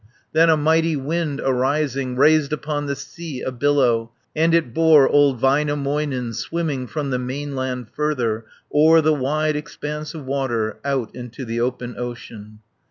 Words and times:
Then 0.33 0.49
a 0.49 0.57
mighty 0.57 0.95
wind 0.95 1.39
arising 1.45 2.15
Raised 2.15 2.51
upon 2.51 2.87
the 2.87 2.95
sea 2.95 3.41
a 3.41 3.51
billow, 3.51 4.09
190 4.33 4.43
And 4.43 4.55
it 4.55 4.73
bore 4.73 5.07
old 5.07 5.39
Väinämöinen, 5.39 6.33
Swimming 6.33 6.87
from 6.87 7.11
the 7.11 7.19
mainland 7.19 7.85
further, 7.95 8.45
O'er 8.73 9.01
the 9.01 9.13
wide 9.13 9.55
expanse 9.55 10.15
of 10.15 10.25
water, 10.25 10.77
Out 10.83 11.13
into 11.15 11.45
the 11.45 11.61
open 11.61 11.93
ocean. 11.99 12.61